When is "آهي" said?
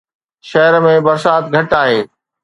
1.81-1.99